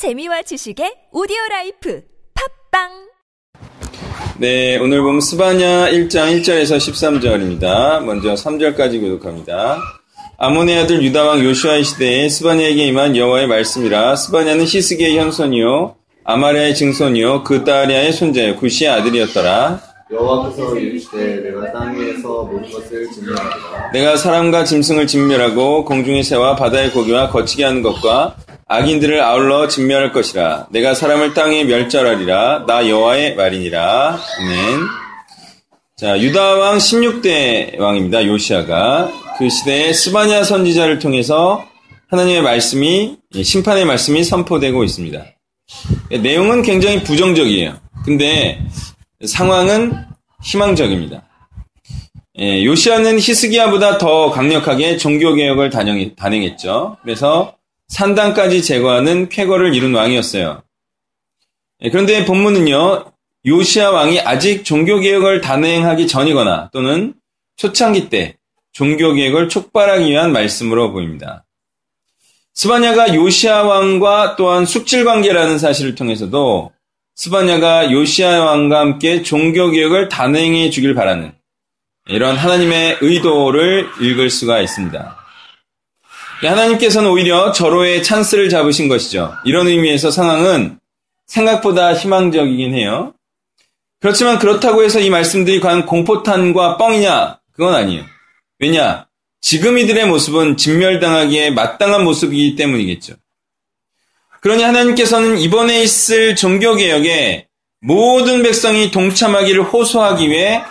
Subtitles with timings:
[0.00, 2.00] 재미와 지식의 오디오 라이프
[2.72, 2.88] 팟빵
[4.38, 8.02] 네, 오늘 본문 스바냐 1장 1절에서 13절입니다.
[8.02, 9.76] 먼저 3절까지 교독합니다.
[10.38, 18.14] 아몬의 아들 유다왕 요시야의 시대에 스바냐에게 임한 여호와의 말씀이라 스바냐는 히스기야의 현손이요 아마리아의 증손이요 그다랴의
[18.14, 19.82] 손자요 구시의 아들이었더라.
[20.10, 26.90] 여호와께서 이르시되 내가 땅 위에서 모든 것을 진멸하리라 내가 사람과 짐승을 진멸하고 공중의 새와 바다의
[26.92, 28.36] 고기와 거치게 하는 것과
[28.72, 30.68] 악인들을 아울러 진멸할 것이라.
[30.70, 32.66] 내가 사람을 땅에 멸절하리라.
[32.68, 34.20] 나 여호와의 말이니라.
[34.38, 34.80] 아멘.
[35.96, 38.24] 자, 유다 왕 16대 왕입니다.
[38.24, 41.66] 요시아가 그 시대에 스바냐 선지자를 통해서
[42.10, 45.24] 하나님의 말씀이 심판의 말씀이 선포되고 있습니다.
[46.22, 47.76] 내용은 굉장히 부정적이에요.
[48.04, 48.64] 근데
[49.26, 49.96] 상황은
[50.44, 51.24] 희망적입니다.
[52.38, 56.98] 예, 요시아는 히스기야보다 더 강력하게 종교 개혁을 단행, 단행했죠.
[57.02, 57.56] 그래서
[57.90, 60.62] 산당까지 제거하는 쾌거를 이룬 왕이었어요.
[61.82, 63.12] 예, 그런데 본문은요,
[63.46, 67.14] 요시아 왕이 아직 종교개혁을 단행하기 전이거나 또는
[67.56, 68.36] 초창기 때
[68.72, 71.44] 종교개혁을 촉발하기 위한 말씀으로 보입니다.
[72.54, 76.72] 스바냐가 요시아 왕과 또한 숙질 관계라는 사실을 통해서도
[77.16, 81.32] 스바냐가 요시아 왕과 함께 종교개혁을 단행해 주길 바라는
[82.08, 85.19] 이런 하나님의 의도를 읽을 수가 있습니다.
[86.48, 89.34] 하나님께서는 오히려 절호의 찬스를 잡으신 것이죠.
[89.44, 90.78] 이런 의미에서 상황은
[91.26, 93.12] 생각보다 희망적이긴 해요.
[94.00, 97.38] 그렇지만 그렇다고 해서 이 말씀들이 과연 공포탄과 뻥이냐?
[97.52, 98.04] 그건 아니에요.
[98.58, 99.06] 왜냐?
[99.42, 103.14] 지금 이들의 모습은 진멸당하기에 마땅한 모습이기 때문이겠죠.
[104.40, 107.46] 그러니 하나님께서는 이번에 있을 종교개혁에
[107.80, 110.62] 모든 백성이 동참하기를 호소하기 위해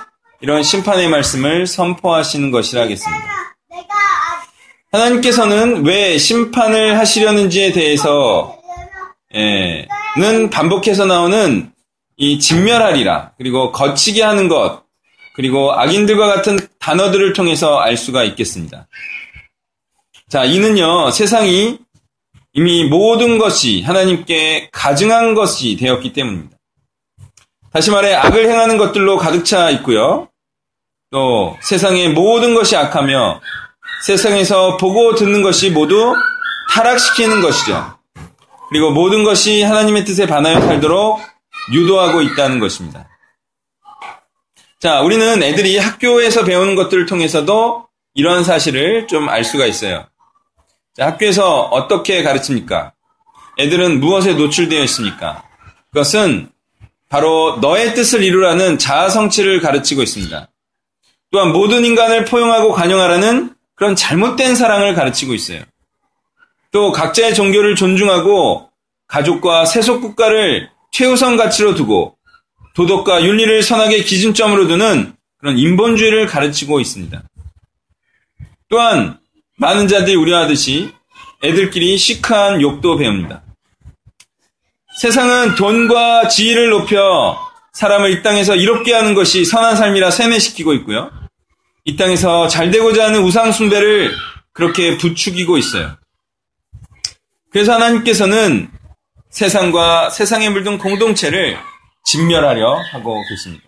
[0.41, 3.39] 이런 심판의 말씀을 선포하시는 것이라겠습니다.
[4.91, 8.57] 하나님께서는 왜 심판을 하시려는지에 대해서
[9.35, 9.87] 예,
[10.17, 11.71] 는 반복해서 나오는
[12.17, 14.83] 이 진멸하리라 그리고 거치게 하는 것
[15.35, 18.87] 그리고 악인들과 같은 단어들을 통해서 알 수가 있겠습니다.
[20.27, 21.77] 자, 이는요 세상이
[22.53, 26.57] 이미 모든 것이 하나님께 가증한 것이 되었기 때문입니다.
[27.71, 30.27] 다시 말해 악을 행하는 것들로 가득 차 있고요.
[31.11, 33.41] 또 세상의 모든 것이 악하며
[34.05, 36.13] 세상에서 보고 듣는 것이 모두
[36.71, 37.97] 타락시키는 것이죠.
[38.69, 41.19] 그리고 모든 것이 하나님의 뜻에 반하여 살도록
[41.73, 43.07] 유도하고 있다는 것입니다.
[44.79, 50.07] 자, 우리는 애들이 학교에서 배우는 것들을 통해서도 이런 사실을 좀 알 수가 있어요.
[50.95, 52.93] 자, 학교에서 어떻게 가르칩니까?
[53.59, 55.43] 애들은 무엇에 노출되어 있습니까?
[55.91, 56.49] 그것은
[57.09, 60.47] 바로 너의 뜻을 이루라는 자아 성취를 가르치고 있습니다.
[61.31, 65.63] 또한 모든 인간을 포용하고 관용하라는 그런 잘못된 사랑을 가르치고 있어요.
[66.71, 68.69] 또 각자의 종교를 존중하고
[69.07, 72.17] 가족과 세속 국가를 최우선 가치로 두고
[72.75, 77.23] 도덕과 윤리를 선하게 기준점으로 두는 그런 인본주의를 가르치고 있습니다.
[78.67, 79.17] 또한
[79.55, 80.91] 많은 자들이 우려하듯이
[81.41, 83.43] 애들끼리 시크한 욕도 배웁니다.
[84.97, 87.39] 세상은 돈과 지위를 높여
[87.71, 91.11] 사람을 이 땅에서 이롭게 하는 것이 선한 삶이라 세뇌시키고 있고요.
[91.89, 94.15] 이 땅에서 잘 되고자 하는 우상숭배를
[94.53, 95.97] 그렇게 부추기고 있어요.
[97.49, 98.69] 그래서 하나님께서는
[99.31, 101.57] 세상과 세상에 물든 공동체를
[102.05, 103.63] 진멸하려 하고 계십니다.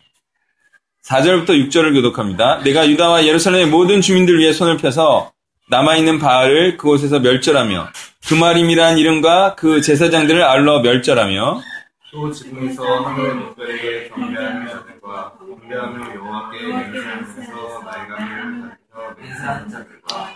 [1.04, 2.62] 4절부터 6절을 교독합니다.
[2.64, 5.32] 내가 유다와 예루살렘의 모든 주민들 위해 손을 펴서
[5.72, 7.90] 남아있는 바알을 그곳에서 멸절하며
[8.28, 11.60] 그 말임이란 이름과 그 제사장들을 알러 멸절하며
[12.12, 18.72] 또 지붕에서 하늘의 목별에게 경배하는 자들과 경배하며 여호와께 맹세하면서 말감을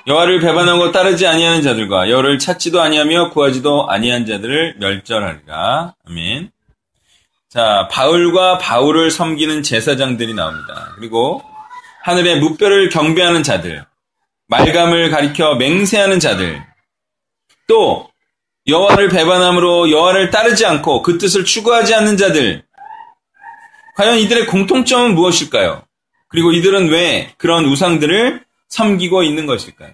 [0.08, 5.96] 여호와를 배반하고 따르지 아니하는 자들과 여호를 찾지도 아니하며 구하지도 아니한 자들을 멸절하리라.
[6.08, 6.52] 아멘.
[7.50, 10.94] 자, 바울과 바울을 섬기는 제사장들이 나옵니다.
[10.96, 11.44] 그리고
[12.04, 13.86] 하늘의 무뼈를 경배하는 자들,
[14.48, 16.64] 말감을 가리켜 맹세하는 자들,
[17.68, 18.10] 또
[18.68, 22.64] 여호와를 배반함으로 여호와를 따르지 않고 그 뜻을 추구하지 않는 자들.
[23.96, 25.84] 과연 이들의 공통점은 무엇일까요?
[26.28, 29.94] 그리고 이들은 왜 그런 우상들을 섬기고 있는 것일까요?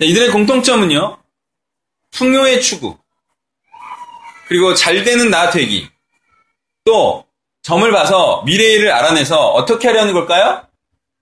[0.00, 1.18] 이들의 공통점은요.
[2.12, 2.98] 풍요의 추구.
[4.46, 5.88] 그리고 잘 되는 나 되기.
[6.84, 7.26] 또
[7.62, 10.62] 점을 봐서 미래를 알아내서 어떻게 하려는 걸까요?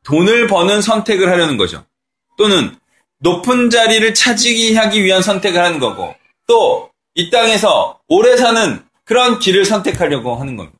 [0.04, 1.86] 돈을 버는 선택을 하려는 거죠.
[2.36, 2.76] 또는
[3.24, 6.14] 높은 자리를 차지하기 하기 위한 선택을 하는 거고
[6.46, 10.78] 또 이 땅에서 오래 사는 그런 길을 선택하려고 하는 겁니다.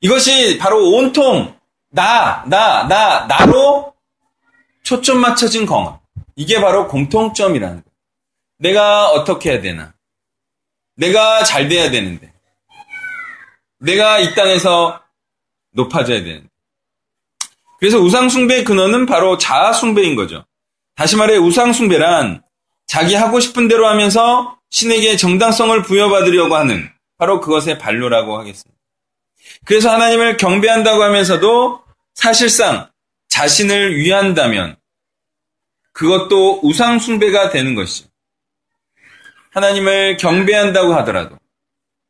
[0.00, 1.58] 이것이 바로 온통
[1.90, 3.94] 나, 나, 나, 나로
[4.82, 6.02] 초점 맞춰진 공업.
[6.36, 7.94] 이게 바로 공통점이라는 거예요.
[8.58, 9.94] 내가 어떻게 해야 되나?
[10.96, 12.32] 내가 잘 돼야 되는데.
[13.78, 15.00] 내가 이 땅에서
[15.72, 16.48] 높아져야 되는데.
[17.78, 20.44] 그래서 우상숭배의 근원은 바로 자아숭배인 거죠.
[20.96, 22.42] 다시 말해 우상숭배란
[22.86, 26.88] 자기 하고 싶은 대로 하면서 신에게 정당성을 부여받으려고 하는
[27.18, 28.78] 바로 그것의 반로라고 하겠습니다.
[29.64, 31.82] 그래서 하나님을 경배한다고 하면서도
[32.14, 32.88] 사실상
[33.28, 34.76] 자신을 위한다면
[35.92, 38.08] 그것도 우상숭배가 되는 것이죠.
[39.50, 41.38] 하나님을 경배한다고 하더라도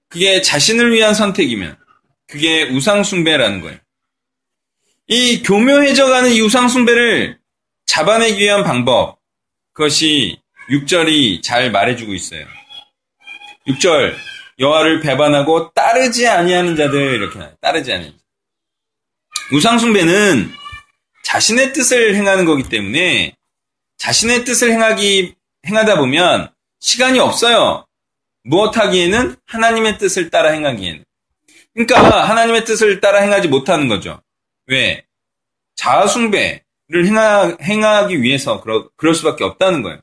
[0.09, 1.77] 그게 자신을 위한 선택이면
[2.27, 3.79] 그게 우상숭배라는 거예요.
[5.07, 7.39] 이 교묘해져가는 이 우상숭배를
[7.87, 9.19] 잡아내기 위한 방법,
[9.73, 10.41] 그것이
[10.71, 12.47] 6절이 잘 말해주고 있어요.
[13.67, 14.15] 6절,
[14.59, 17.55] 여호와를 배반하고 따르지 아니하는 자들 이렇게 나와요.
[17.61, 18.25] 따르지 아니하는 자.
[19.53, 20.51] 우상숭배는
[21.25, 23.37] 자신의 뜻을 행하는 거기 때문에
[23.99, 25.35] 자신의 뜻을 행하기
[25.67, 26.51] 행하다 보면
[26.81, 27.87] 시간이 없어요.
[28.43, 31.05] 무엇 하기에는 하나님의 뜻을 따라 행하기에는.
[31.75, 34.23] 그러니까 하나님의 뜻을 따라 행하지 못하는 거죠.
[34.67, 35.05] 왜?
[35.77, 36.63] 자아숭배를
[37.07, 40.01] 행하, 행하기 위해서 그러, 그럴 수밖에 없다는 거예요.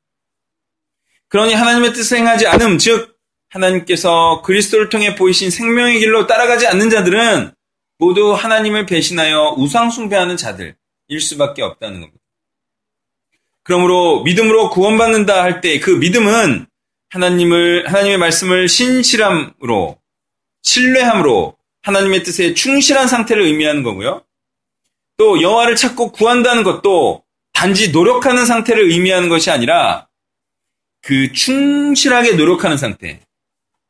[1.30, 3.18] 그러니 하나님의 뜻을 행하지 않음, 즉
[3.50, 7.54] 하나님께서 그리스도를 통해 보이신 생명의 길로 따라가지 않는 자들은
[7.98, 10.76] 모두 하나님을 배신하여 우상숭배하는 자들일
[11.20, 12.20] 수밖에 없다는 겁니다.
[13.64, 16.66] 그러므로 믿음으로 구원받는다 할 때 그 믿음은
[17.10, 20.00] 하나님을 하나님의 말씀을 신실함으로
[20.64, 24.24] 신뢰함으로 하나님의 뜻에 충실한 상태를 의미하는 거고요.
[25.22, 27.24] 또 여호와를 찾고 구한다는 것도
[27.54, 30.08] 단지 노력하는 상태를 의미하는 것이 아니라
[31.04, 33.20] 그 충실하게 노력하는 상태.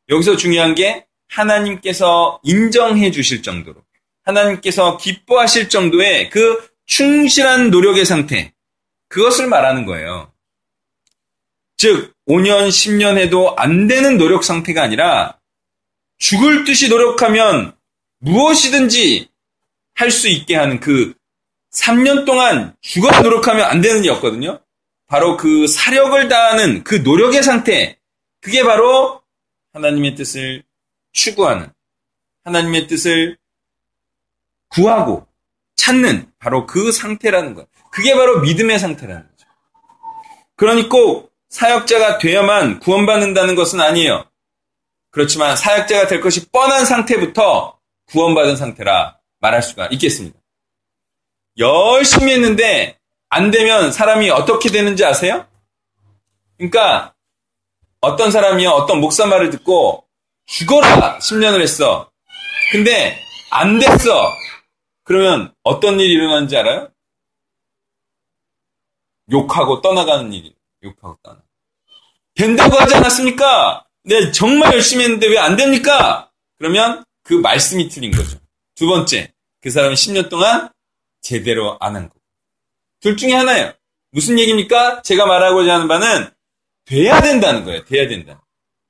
[0.10, 3.81] 여기서 중요한 게 하나님께서 인정해 주실 정도로
[4.25, 8.51] 하나님께서 기뻐하실 정도의 그 충실한 노력의 상태.
[9.07, 10.33] 그것을 말하는 거예요.
[11.78, 15.39] 즉 5년, 10년 해도 안 되는 노력 상태가 아니라
[16.18, 17.74] 죽을 듯이 노력하면
[18.19, 19.30] 무엇이든지
[19.94, 21.13] 할 수 있게 하는 그
[21.71, 24.59] 3년 동안 죽어 노력하면 안 되는 일이었거든요.
[25.07, 27.97] 바로 그 사력을 다하는 그 노력의 상태.
[28.41, 29.21] 그게 바로
[29.73, 30.63] 하나님의 뜻을
[31.13, 31.71] 추구하는,
[32.44, 33.38] 하나님의 뜻을
[34.69, 35.27] 구하고
[35.75, 37.68] 찾는 바로 그 상태라는 것.
[37.91, 39.47] 그게 바로 믿음의 상태라는 거죠.
[40.56, 44.25] 그러니 꼭 사역자가 되어만 구원받는다는 것은 아니에요.
[45.09, 47.77] 그렇지만 사역자가 될 것이 뻔한 상태부터
[48.07, 50.41] 구원받은 상태라 말할 수가 있겠습니다.
[51.57, 52.98] 열심히 했는데
[53.30, 55.48] 안 되면 사람이 어떻게 되는지 아세요?
[56.57, 57.13] 그러니까
[58.01, 60.06] 어떤 사람이요, 어떤 목사 말을 듣고
[60.48, 62.12] 죽어라 10년을 했어.
[62.71, 63.21] 근데
[63.51, 64.33] 안 됐어.
[65.03, 66.89] 그러면 어떤 일이 일어나는지 알아요?
[69.31, 70.56] 욕하고 떠나가는 일이.
[70.83, 71.42] 욕하고 떠나.
[72.36, 73.86] 된다고 하지 않았습니까?
[74.04, 76.31] 네, 정말 열심히 했는데 왜 안 됩니까?
[76.57, 78.38] 그러면 그 말씀이 틀린 거죠.
[78.75, 79.31] 두 번째,
[79.62, 80.69] 그 사람이 10년 동안
[81.21, 82.15] 제대로 안 한 거.
[83.00, 83.73] 둘 중에 하나예요.
[84.12, 85.01] 무슨 얘기입니까?
[85.03, 86.29] 제가 말하고자 하는 바는
[86.85, 87.85] 돼야 된다는 거예요.
[87.85, 88.44] 돼야 된다.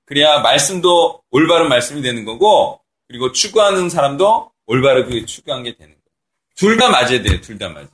[0.05, 6.01] 그래야 말씀도 올바른 말씀이 되는 거고, 그리고 추구하는 사람도 올바르게 추구한 게 되는 거예요.
[6.55, 7.39] 둘 다 맞아야 돼요.
[7.41, 7.87] 둘 다 맞아요.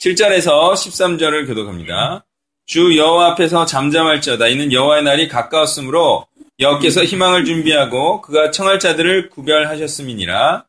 [0.00, 2.24] 7절에서 13절을 교독합니다.
[2.66, 4.48] 주 여호와 앞에서 잠잠할지어다.
[4.48, 6.26] 이는 여호와의 날이 가까웠으므로
[6.58, 10.66] 여호께서 희망을 준비하고 그가 청할 자들을 구별하셨음이니라.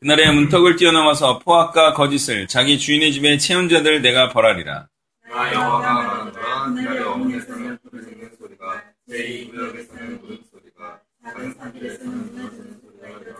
[0.00, 4.88] 그날의 문턱을 뛰어넘어서 포악과 거짓을 자기 주인의 집에 채운 자들 내가 벌하리라.
[5.30, 13.18] 나 여호와가 말하노라 그날의 어머니에서는 불을 듣는 소리가 제2 구역에서는 울음소리가 작은 산들에서는 무너지는 소리가
[13.20, 13.34] 들려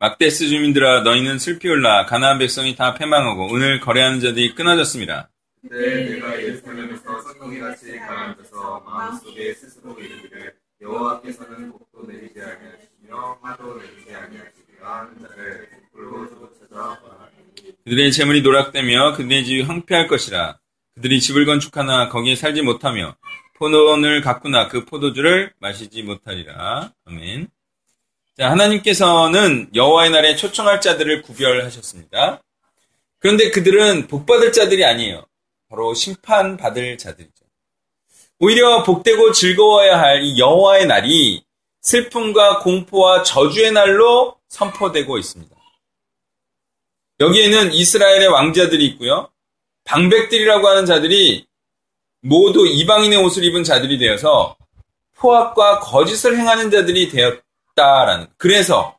[0.00, 5.30] 막데스 주민들아 너희는 슬피 울라 가나안 백성이 다 패망하고 오늘 거래하는 자들이 끊어졌습니다.
[5.62, 5.76] 그때
[6.10, 12.83] 내가 예루살렘에서 성경이같이 가라앉아서 마음속에 스스로 이르기를 여호와께서는 복도 내리지 아니하시
[17.84, 20.58] 그들의 재물이 노락되며 그들의 집이 황폐할 것이라.
[20.94, 23.16] 그들이 집을 건축하나 거기에 살지 못하며
[23.56, 26.92] 포도원을 가꾸나 그 포도주를 마시지 못하리라.
[27.04, 27.48] 아멘.
[28.36, 32.42] 자, 하나님께서는 여호와의 날에 초청할 자들을 구별하셨습니다.
[33.20, 35.24] 그런데 그들은 복받을 자들이 아니에요.
[35.68, 37.44] 바로 심판받을 자들이죠.
[38.40, 41.43] 오히려 복되고 즐거워야 할 이 여호와의 날이
[41.84, 45.54] 슬픔과 공포와 저주의 날로 선포되고 있습니다.
[47.20, 49.30] 여기에는 이스라엘의 왕자들이 있고요.
[49.84, 51.46] 방백들이라고 하는 자들이
[52.22, 54.56] 모두 이방인의 옷을 입은 자들이 되어서
[55.16, 58.28] 포악과 거짓을 행하는 자들이 되었다라는.
[58.38, 58.98] 그래서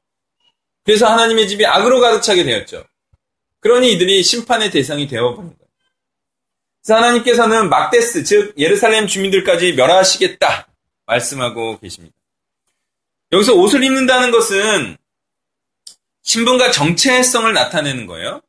[0.84, 2.86] 그래서 하나님의 집이 악으로 가득 차게 되었죠.
[3.62, 5.72] 그러니 이들이 심판의 대상이 되어버린 거예요.
[6.84, 10.68] 그래서 하나님께서는 막데스, 즉 예루살렘 주민들까지 멸하시겠다
[11.08, 12.16] 말씀하고 계십니다.
[13.36, 14.98] 여기서 옷을 입는다는 것은
[16.24, 18.42] 신분과 정체성을 나타내는 거예요.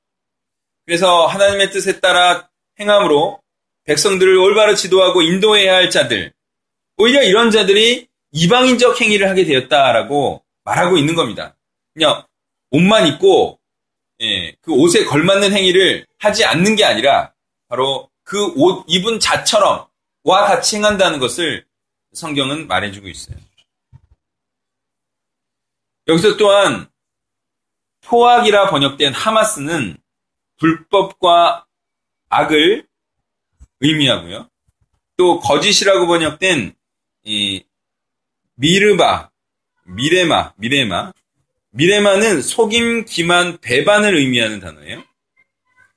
[0.85, 3.41] 그래서 하나님의 뜻에 따라 행함으로
[3.85, 6.33] 백성들을 올바로 지도하고 인도해야 할 자들,
[6.97, 11.57] 오히려 이런 자들이 이방인적 행위를 하게 되었다라고 말하고 있는 겁니다.
[11.93, 12.25] 그냥
[12.71, 13.59] 옷만 입고
[14.23, 17.33] 예, 그 옷에 걸맞는 행위를 하지 않는 게 아니라
[17.69, 19.87] 바로 그 옷 입은 자처럼
[20.25, 21.65] 와 같이 행한다는 것을
[22.13, 23.37] 성경은 말해주고 있어요.
[26.09, 26.89] 여기서 또한
[28.03, 29.97] 포악이라 번역된 하마스는
[30.59, 31.67] 불법과
[32.29, 32.87] 악을
[33.81, 34.49] 의미하고요.
[35.17, 36.75] 또 거짓이라고 번역된
[37.25, 37.65] 이
[38.55, 39.31] 미르바,
[39.85, 41.13] 미레마, 미레마,
[41.71, 45.03] 미레마는 속임, 기만, 배반을 의미하는 단어예요.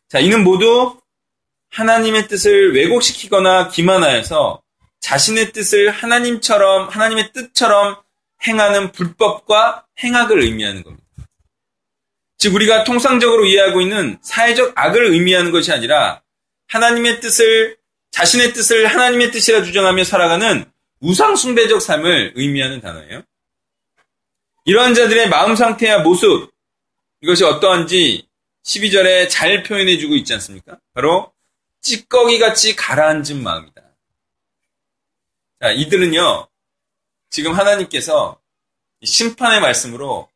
[0.10, 1.00] 자, 이는 모두
[1.70, 4.62] 하나님의 뜻을 왜곡시키거나 기만하여서
[5.00, 8.02] 자신의 뜻을 하나님처럼, 하나님의 뜻처럼
[8.46, 11.06] 행하는 불법과 행악을 의미하는 겁니다.
[12.38, 16.22] 즉, 우리가 통상적으로 이해하고 있는 사회적 악을 의미하는 것이 아니라
[16.68, 17.78] 하나님의 뜻을,
[18.12, 20.66] 자신의 뜻을 하나님의 뜻이라 주장하며 살아가는
[21.02, 23.24] 우상숭배적 삶을 의미하는 단어예요.
[24.66, 26.52] 이러한 자들의 마음 상태와 모습,
[27.22, 28.28] 이것이 어떠한지
[28.64, 30.80] 12절에 잘 표현해 주고 있지 않습니까?
[30.94, 31.34] 바로
[31.82, 33.82] 찌꺼기 같이 가라앉은 마음이다.
[35.62, 36.49] 자, 이들은요,
[37.30, 38.40] 지금 하나님께서
[39.04, 40.30] 심판의 말씀으로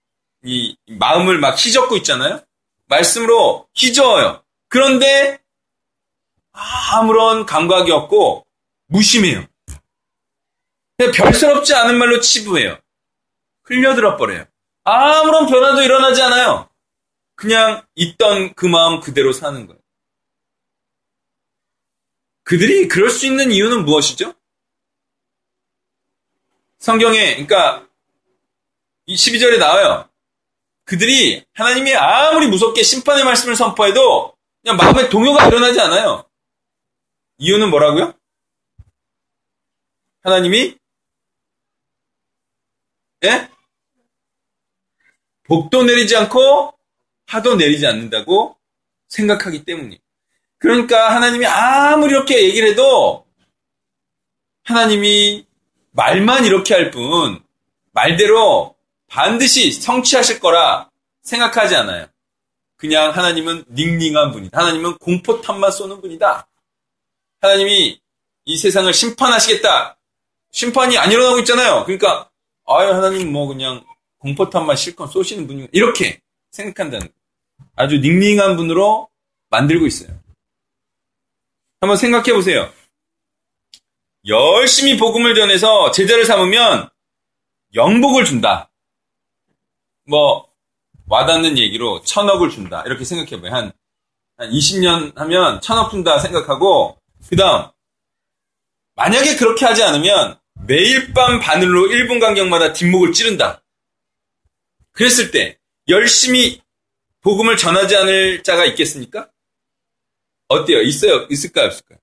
[0.43, 2.43] 이 마음을 막 휘젓고 있잖아요?
[2.85, 4.43] 말씀으로 휘저어요.
[4.69, 5.39] 그런데
[6.51, 8.45] 아무런 감각이 없고
[8.87, 9.45] 무심해요.
[10.97, 12.77] 별스럽지 않은 말로 치부해요.
[13.63, 14.45] 흘려들어 버려요.
[14.83, 16.69] 아무런 변화도 일어나지 않아요.
[17.35, 19.79] 그냥 있던 그 마음 그대로 사는 거예요.
[22.43, 24.35] 그들이 그럴 수 있는 이유는 무엇이죠?
[26.83, 27.87] 성경에, 그러니까,
[29.05, 30.09] 이 12절에 나와요.
[30.83, 36.29] 그들이 하나님이 아무리 무섭게 심판의 말씀을 선포해도 그냥 마음에 동요가 일어나지 않아요.
[37.37, 38.13] 이유는 뭐라고요?
[40.23, 40.77] 하나님이
[43.23, 43.49] 예?
[45.43, 46.77] 복도 내리지 않고
[47.27, 48.57] 하도 내리지 않는다고
[49.07, 50.01] 생각하기 때문이에요.
[50.57, 53.25] 그러니까 하나님이 아무리 이렇게 얘기를 해도
[54.65, 55.47] 하나님이
[55.93, 57.41] 말만 이렇게 할 뿐
[57.91, 58.75] 말대로
[59.07, 60.89] 반드시 성취하실 거라
[61.23, 62.07] 생각하지 않아요.
[62.75, 64.57] 그냥 하나님은 닝닝한 분이다.
[64.59, 66.47] 하나님은 공포탄만 쏘는 분이다.
[67.41, 67.99] 하나님이
[68.45, 69.97] 이 세상을 심판하시겠다.
[70.51, 71.83] 심판이 안 일어나고 있잖아요.
[71.85, 72.29] 그러니까
[72.65, 73.83] 아유 하나님 뭐 그냥
[74.19, 76.19] 공포탄만 실컷 쏘시는 분이 이렇게
[76.51, 77.07] 생각한다는
[77.75, 79.09] 아주 닝닝한 분으로
[79.49, 80.19] 만들고 있어요.
[81.79, 82.71] 한번 생각해 보세요.
[84.27, 86.89] 열심히 복음을 전해서 제자를 삼으면
[87.75, 88.71] 영복을 준다.
[90.05, 90.47] 뭐
[91.07, 92.83] 와닿는 얘기로 천억을 준다.
[92.85, 93.53] 이렇게 생각해 봐요.
[93.53, 93.71] 한,
[94.37, 96.97] 한 20년 하면 천억 준다 생각하고
[97.29, 97.69] 그 다음
[98.95, 103.63] 만약에 그렇게 하지 않으면 매일 밤 바늘로 1분 간격마다 뒷목을 찌른다.
[104.91, 105.57] 그랬을 때
[105.89, 106.61] 열심히
[107.21, 109.29] 복음을 전하지 않을 자가 있겠습니까?
[110.47, 110.81] 어때요?
[110.81, 111.27] 있어요?
[111.29, 111.67] 있을까요?
[111.67, 111.99] 없을까요?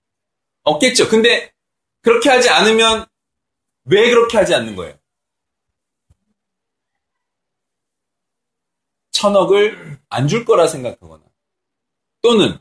[0.65, 1.09] 없겠죠.
[1.09, 1.53] 근데
[2.03, 3.07] 그렇게 하지 않으면
[3.85, 4.99] 왜 그렇게 하지 않는 거예요?
[9.11, 11.23] 천억을 안 줄 거라 생각하거나
[12.23, 12.59] 또는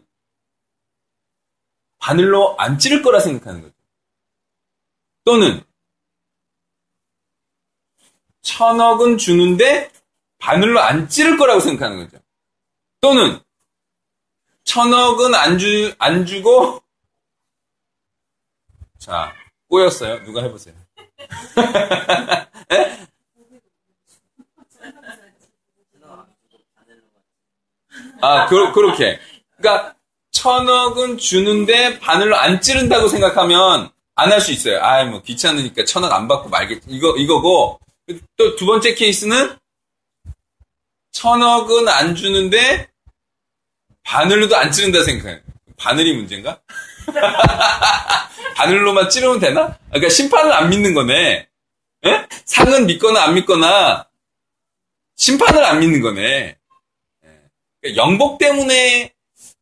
[1.99, 3.75] 바늘로 안 찌를 거라 생각하는 거죠.
[5.23, 5.63] 또는
[8.41, 9.91] 천억은 주는데
[10.39, 12.23] 바늘로 안 찌를 거라고 생각하는 거죠.
[13.01, 13.39] 또는
[14.63, 16.81] 천억은 안 주, 안 주고
[18.99, 19.33] 자,
[19.69, 20.23] 꼬였어요.
[20.23, 20.75] 누가 해보세요.
[28.21, 29.19] 아, 그, 그렇게.
[29.57, 29.95] 그러니까
[30.31, 34.79] 천억은 주는데 바늘로 안 찌른다고 생각하면 안 할 수 있어요.
[34.81, 36.87] 아, 뭐 귀찮으니까 천억 안 받고 말겠지.
[36.89, 37.79] 이거 이거고
[38.35, 39.55] 또 두 번째 케이스는
[41.11, 42.89] 천억은 안 주는데
[44.03, 45.39] 바늘로도 안 찌른다 생각해요.
[45.77, 46.59] 바늘이 문제인가?
[48.55, 49.77] 바늘로만 찌르면 되나?
[49.89, 51.47] 그러니까 심판을 안 믿는 거네.
[52.05, 52.27] 에?
[52.45, 54.07] 상은 믿거나 안 믿거나
[55.15, 56.57] 심판을 안 믿는 거네.
[57.81, 59.13] 그러니까 영복 때문에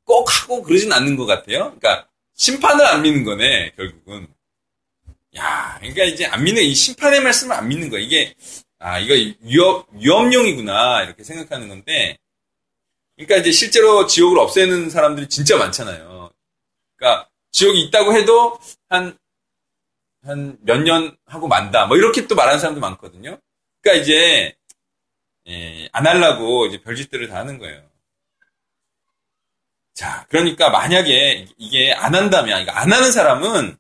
[0.04, 1.76] 꼭 하고 그러진 않는 것 같아요.
[1.80, 4.28] 그러니까 심판을 안 믿는 거네 결국은.
[5.36, 8.34] 야, 그러니까 이제 안 믿는 이 심판의 말씀을 안 믿는 거 이게
[8.80, 12.18] 아 이거 위협 위협용이구나 이렇게 생각하는 건데
[13.16, 16.32] 그러니까 이제 실제로 지옥을 없애는 사람들이 진짜 많잖아요.
[16.96, 18.60] 그러니까 지옥이 있다고 해도
[18.90, 19.18] 한,
[20.24, 21.88] 한 몇 년 하고 만다.
[21.88, 23.40] 뭐 이렇게 또 말하는 사람도 많거든요.
[23.82, 24.56] 그러니까 이제,
[25.48, 27.82] 예, 안 하려고 이제 별짓들을 다 하는 거예요.
[29.94, 33.78] 자, 그러니까 만약에 이게 안 한다면, 이거 안 하는 사람은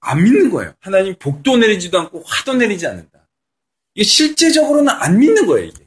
[0.00, 0.74] 안 믿는 거예요.
[0.80, 3.28] 하나님 복도 내리지도 않고 화도 내리지 않는다.
[3.94, 5.86] 이게 실제적으로는 안 믿는 거예요, 이게.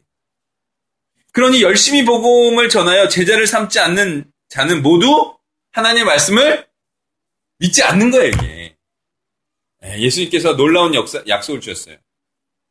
[1.34, 5.38] 그러니 열심히 복음을 전하여 제자를 삼지 않는 자는 모두
[5.72, 6.67] 하나님의 말씀을
[7.60, 8.76] 믿지 않는 거예요, 이게.
[9.84, 11.98] 예, 예수님께서 놀라운 역사, 약속을 주셨어요.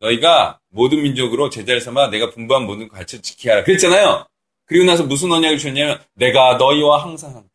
[0.00, 3.64] 너희가 모든 민족으로 제자를 삼아 내가 분부한 모든 가르쳐 지키게 하라.
[3.64, 4.26] 그랬잖아요.
[4.66, 7.48] 그리고 나서 무슨 언약을 주셨냐면 내가 너희와 항상 함께.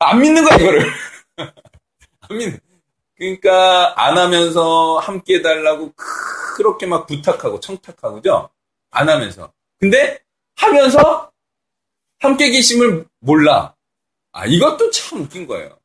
[0.00, 0.90] 안 믿는 거야, 이거를.
[2.20, 2.60] 안 믿는.
[3.16, 5.92] 그러니까 안 하면서 함께 해달라고
[6.56, 8.50] 그렇게 막 부탁하고 청탁하고 그죠?
[8.90, 9.52] 안 하면서.
[9.78, 10.18] 근데
[10.56, 11.30] 하면서
[12.18, 13.74] 함께 계심을 몰라.
[14.32, 15.78] 아, 이것도 참 웃긴 거예요.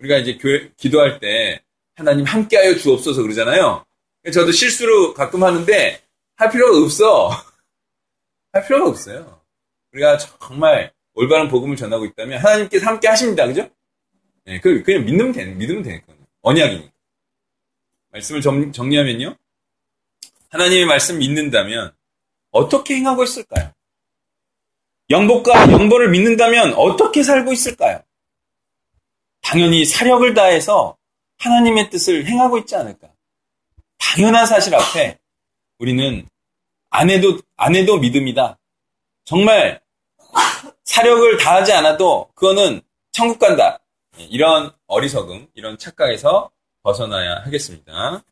[0.00, 0.04] 예.
[0.04, 1.62] 우리가 이제 교회, 기도할 때
[1.94, 3.84] 하나님 함께하여 주옵소서 그러잖아요.
[4.32, 6.02] 저도 실수로 가끔 하는데
[6.36, 7.30] 할 필요가 없어.
[8.52, 9.40] 할 필요가 없어요.
[9.92, 13.46] 우리가 정말 올바른 복음을 전하고 있다면 하나님께서 함께 하십니다.
[13.46, 13.68] 그죠?
[14.44, 16.12] 네, 그, 그냥 믿으면 되는, 믿으면 되니까.
[16.42, 16.92] 언약이니까.
[18.10, 19.36] 말씀을 정, 정리하면요.
[20.50, 21.92] 하나님의 말씀 믿는다면
[22.50, 23.72] 어떻게 행하고 있을까요?
[25.10, 28.02] 영복과 영벌을 믿는다면 어떻게 살고 있을까요?
[29.46, 30.96] 당연히 사력을 다해서
[31.38, 33.08] 하나님의 뜻을 행하고 있지 않을까.
[33.96, 35.20] 당연한 사실 앞에
[35.78, 36.28] 우리는
[36.90, 38.58] 안 해도, 안 해도 믿음이다.
[39.24, 39.80] 정말
[40.82, 42.80] 사력을 다하지 않아도 그거는
[43.12, 43.78] 천국 간다.
[44.18, 46.50] 이런 어리석음, 이런 착각에서
[46.82, 48.24] 벗어나야 하겠습니다.